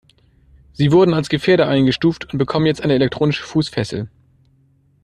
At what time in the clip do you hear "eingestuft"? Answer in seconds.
1.67-2.33